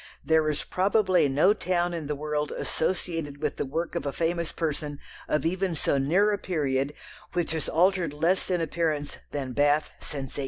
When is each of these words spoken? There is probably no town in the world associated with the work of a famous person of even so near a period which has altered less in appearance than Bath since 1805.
There 0.25 0.49
is 0.49 0.63
probably 0.63 1.29
no 1.29 1.53
town 1.53 1.93
in 1.93 2.07
the 2.07 2.15
world 2.15 2.51
associated 2.53 3.39
with 3.39 3.57
the 3.57 3.67
work 3.67 3.93
of 3.93 4.03
a 4.03 4.11
famous 4.11 4.51
person 4.51 4.99
of 5.27 5.45
even 5.45 5.75
so 5.75 5.99
near 5.99 6.31
a 6.33 6.39
period 6.39 6.95
which 7.33 7.51
has 7.51 7.69
altered 7.69 8.11
less 8.11 8.49
in 8.49 8.61
appearance 8.61 9.17
than 9.29 9.53
Bath 9.53 9.91
since 9.99 10.39
1805. 10.39 10.39